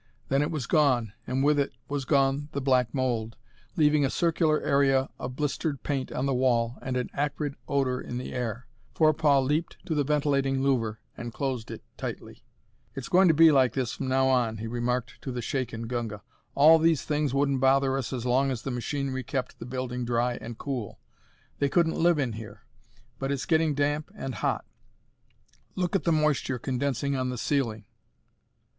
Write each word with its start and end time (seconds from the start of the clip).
Then 0.29 0.41
it 0.41 0.49
was 0.49 0.65
gone, 0.65 1.13
and 1.27 1.43
with 1.43 1.59
it 1.59 1.73
was 1.87 2.05
gone 2.05 2.49
the 2.53 2.59
black 2.59 2.91
mold, 2.91 3.37
leaving 3.77 4.03
a 4.03 4.09
circular 4.09 4.59
area 4.59 5.09
of 5.19 5.35
blistered 5.35 5.83
paint 5.83 6.11
on 6.11 6.25
the 6.25 6.33
wall 6.33 6.79
and 6.81 6.97
an 6.97 7.11
acrid 7.13 7.53
odor 7.67 8.01
in 8.01 8.17
the 8.17 8.33
air. 8.33 8.65
Forepaugh 8.95 9.41
leaped 9.41 9.77
to 9.85 9.93
the 9.93 10.03
ventilating 10.03 10.57
louver 10.63 10.97
and 11.15 11.31
closed 11.31 11.69
it 11.69 11.83
tightly. 11.97 12.43
"It's 12.95 13.09
going 13.09 13.27
to 13.27 13.35
be 13.35 13.51
like 13.51 13.73
this 13.73 13.93
from 13.93 14.07
now 14.07 14.25
on," 14.27 14.57
he 14.57 14.65
remarked 14.65 15.21
to 15.21 15.31
the 15.31 15.39
shaken 15.39 15.85
Gunga. 15.85 16.23
"All 16.55 16.79
these 16.79 17.03
things 17.03 17.35
wouldn't 17.35 17.59
bother 17.61 17.95
us 17.95 18.11
as 18.11 18.25
long 18.25 18.49
as 18.49 18.63
the 18.63 18.71
machinery 18.71 19.21
kept 19.23 19.59
the 19.59 19.67
building 19.67 20.03
dry 20.03 20.33
and 20.41 20.57
cool. 20.57 20.99
They 21.59 21.69
couldn't 21.69 21.93
live 21.93 22.17
in 22.17 22.33
here. 22.33 22.63
But 23.19 23.31
it's 23.31 23.45
getting 23.45 23.75
damp 23.75 24.09
and 24.15 24.33
hot. 24.33 24.65
Look 25.75 25.95
at 25.95 26.05
the 26.05 26.11
moisture 26.11 26.57
condensing 26.57 27.15
on 27.15 27.29
the 27.29 27.37
ceiling!" 27.37 27.85